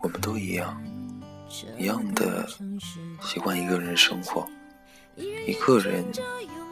[0.00, 0.80] 我们都一样，
[1.76, 2.48] 一样的
[3.20, 4.48] 喜欢一个人生活，
[5.16, 6.04] 一个人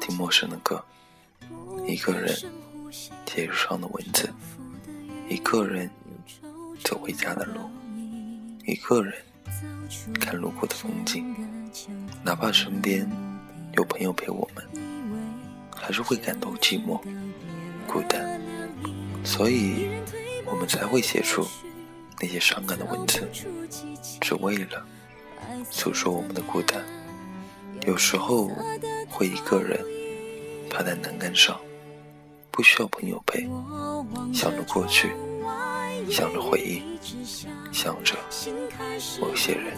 [0.00, 0.84] 听陌生的歌，
[1.86, 2.34] 一个人
[2.90, 4.28] 写日上的文字，
[5.28, 5.88] 一个人
[6.82, 7.70] 走回家的路，
[8.66, 9.14] 一个人
[10.20, 11.34] 看路过的风景。
[12.24, 13.08] 哪怕身边
[13.74, 14.64] 有朋友陪我们，
[15.74, 17.00] 还是会感到寂寞、
[17.86, 18.40] 孤单，
[19.24, 19.88] 所以
[20.44, 21.46] 我们才会写出。
[22.22, 23.28] 那些伤感的文字，
[24.20, 24.86] 只为了
[25.72, 26.80] 诉说我们的孤单。
[27.84, 28.48] 有时候
[29.10, 29.84] 会一个人
[30.70, 31.60] 趴在栏杆上，
[32.52, 33.50] 不需要朋友陪，
[34.32, 35.10] 想着过去，
[36.08, 36.80] 想着回忆，
[37.72, 38.14] 想着
[39.20, 39.72] 某些人。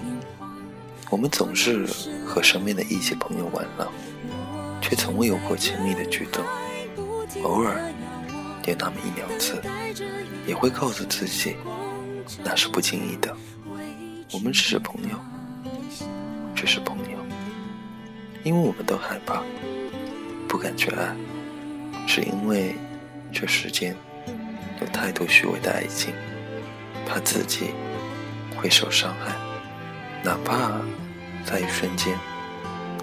[1.08, 1.86] 我们总是
[2.26, 3.90] 和身边的一些朋友玩闹，
[4.82, 6.44] 却从未有过亲密的举动。
[7.42, 7.90] 偶尔
[8.66, 9.62] 有那么一两次，
[10.46, 11.56] 也会告诉自己。
[12.44, 13.34] 那是不经意的，
[14.32, 15.18] 我们只是朋友，
[16.54, 17.18] 只是朋友，
[18.42, 19.42] 因为我们都害怕，
[20.48, 21.14] 不敢去爱，
[22.06, 22.74] 是因为
[23.32, 23.94] 这世间
[24.80, 26.14] 有太多虚伪的爱情，
[27.06, 27.70] 怕自己
[28.56, 29.36] 会受伤害，
[30.22, 30.80] 哪怕
[31.44, 32.18] 在一瞬间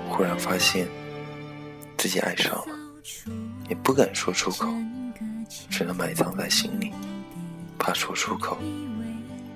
[0.09, 0.87] 忽然发现
[1.97, 2.65] 自己爱上了，
[3.69, 4.67] 也不敢说出口，
[5.69, 6.91] 只能埋藏在心里，
[7.77, 8.57] 怕说出口。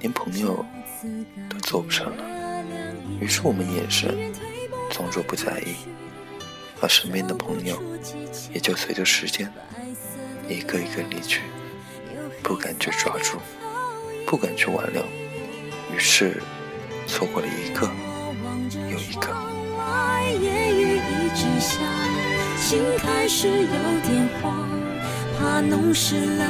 [0.05, 0.63] 连朋友
[1.49, 2.23] 都做不成了，
[3.19, 4.15] 于是我们眼神
[4.91, 5.73] 装作不在意，
[6.79, 7.81] 而身边的朋友
[8.53, 9.51] 也就随着时间
[10.47, 11.41] 一个一个离去，
[12.44, 13.39] 不敢去抓住，
[14.27, 15.01] 不敢去挽留，
[15.91, 16.39] 于是
[17.07, 17.89] 错过了一个
[18.91, 19.35] 又一个。
[22.59, 24.69] 心开始有点慌，
[25.39, 26.45] 怕弄湿了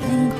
[0.00, 0.30] 眼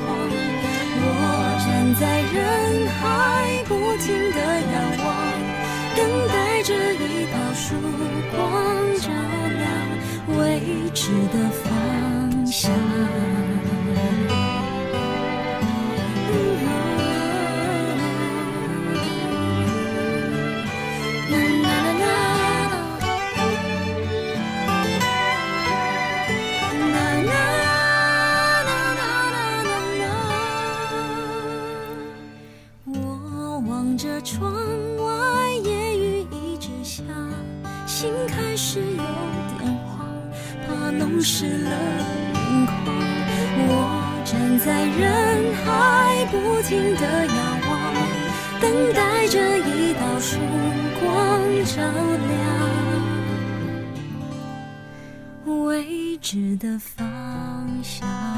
[11.05, 12.71] 未知的方向。
[34.23, 34.51] 窗
[34.97, 37.03] 外夜雨一直下，
[37.85, 38.81] 心开始
[40.97, 42.75] 弄湿了眼眶，
[43.67, 43.69] 我
[44.25, 46.33] 站在人海，不
[46.63, 47.37] 停的仰
[47.69, 47.71] 望，
[48.61, 48.63] 等
[48.93, 50.37] 待着一道曙
[50.99, 51.05] 光
[51.65, 51.75] 照
[52.27, 52.33] 亮
[55.67, 56.95] 未知的方
[57.83, 58.34] 向。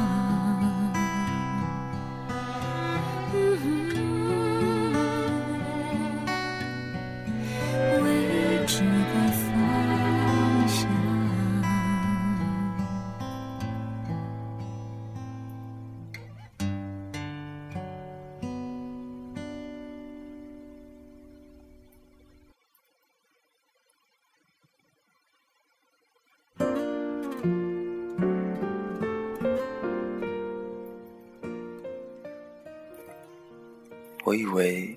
[34.28, 34.94] 我以为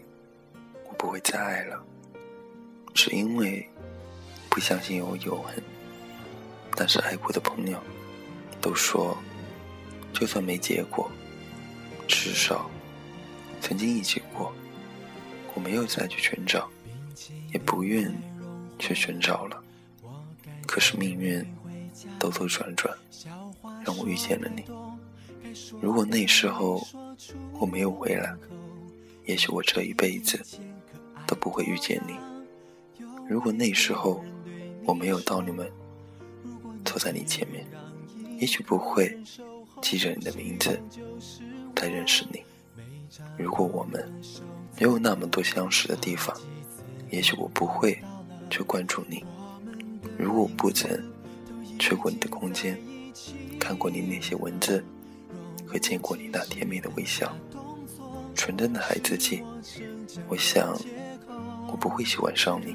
[0.89, 1.81] 我不会再爱了，
[2.93, 3.65] 只因为
[4.49, 5.55] 不相信有永恒。
[6.75, 7.79] 但是爱过的朋友
[8.61, 9.17] 都说，
[10.13, 11.09] 就算没结果，
[12.09, 12.69] 至少
[13.61, 14.53] 曾经一起过。
[15.55, 16.69] 我没有再去寻找，
[17.53, 18.13] 也不愿
[18.81, 19.63] 去寻找了。
[20.67, 21.41] 可是命运
[22.19, 22.93] 兜兜转转，
[23.85, 24.65] 让我遇见了你。
[25.81, 26.85] 如果那时候
[27.61, 28.35] 我没有回来，
[29.25, 30.41] 也许我这一辈子
[31.27, 32.17] 都不会遇见你。
[33.29, 34.25] 如果那时候
[34.85, 35.71] 我没有到你们
[36.85, 37.65] 坐在你前面，
[38.39, 39.17] 也许不会
[39.81, 40.81] 记着你的名字
[41.77, 42.43] 再认识你。
[43.39, 44.05] 如果我们
[44.79, 46.37] 没有那么多相识的地方，
[47.11, 47.99] 也许我不会
[48.49, 49.25] 去关注你。
[50.19, 50.91] 如果我不曾
[51.79, 52.79] 去过你的空间，
[53.59, 54.85] 看过你那些文字，
[55.67, 57.35] 和见过你那甜美的微笑。
[58.41, 59.43] 纯真的孩子气，
[60.27, 60.75] 我想
[61.71, 62.75] 我不会喜欢上你。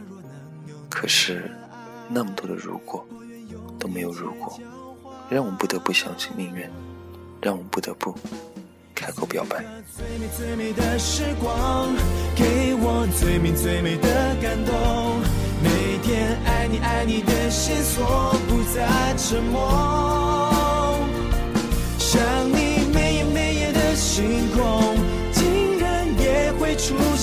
[0.88, 1.50] 可是
[2.08, 3.04] 那么多的如果
[3.80, 4.60] 都没有如果，
[5.28, 6.70] 让我不得不相信命运，
[7.42, 8.16] 让我不得不
[8.94, 9.66] 开口表白。
[12.36, 15.20] 给我最美最美的感动。
[15.64, 18.06] 每天爱你爱你的线索
[18.48, 19.95] 不再沉默。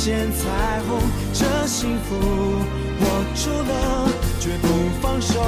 [0.05, 0.99] 现彩虹。
[1.33, 3.07] 这幸福握
[3.37, 4.09] 住了，
[4.41, 4.67] 绝不
[5.01, 5.41] 放手。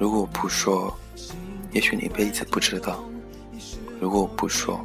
[0.00, 0.92] 如果我不说，
[1.70, 3.04] 也许你一辈子不知道；
[4.00, 4.84] 如果我不说，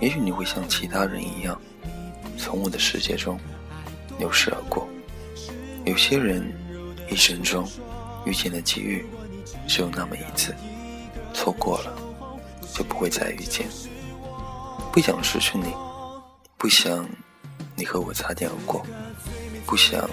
[0.00, 1.60] 也许你会像其他人一样，
[2.38, 3.38] 从我的世界中
[4.18, 4.88] 流逝而过。
[5.84, 6.42] 有些人
[7.10, 7.68] 一生中
[8.26, 9.06] 遇见的机遇
[9.66, 10.54] 只有那么一次，
[11.32, 11.96] 错过了
[12.74, 13.66] 就不会再遇见。
[14.92, 15.72] 不想失去你，
[16.58, 17.08] 不想
[17.76, 18.84] 你和我擦肩而过，
[19.64, 20.10] 不想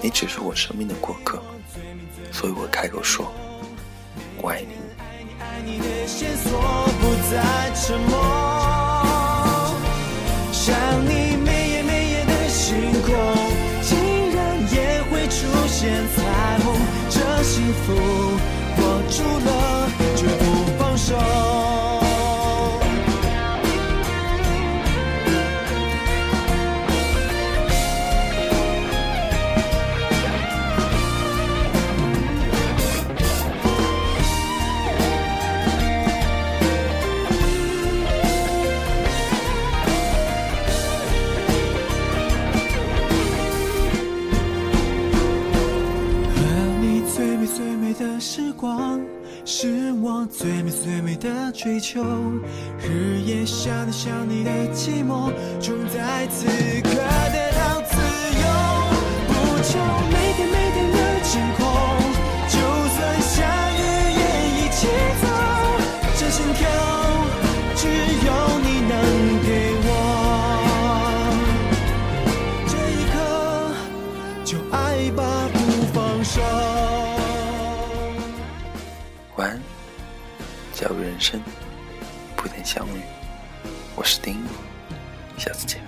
[0.00, 1.42] 你只是我生命的过客，
[2.32, 3.30] 所以我开口说。
[4.42, 4.76] 我爱你。
[7.74, 7.98] 想
[17.96, 18.19] 这
[51.20, 52.02] 的追求，
[52.80, 55.30] 日夜想你想你的寂寞，
[55.60, 56.46] 终在此
[56.82, 56.90] 刻
[57.32, 57.39] 的
[80.80, 81.38] 假如人生
[82.34, 83.02] 不能相遇，
[83.94, 84.42] 我是丁，
[85.36, 85.78] 下次见。